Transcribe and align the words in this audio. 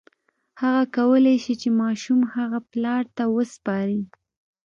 هغه 0.61 0.83
کولی 0.97 1.35
شي 1.43 1.53
چې 1.61 1.69
ماشوم 1.81 2.19
هغه 2.35 2.59
پلار 2.71 3.03
ته 3.17 3.23
وسپاري. 3.35 4.01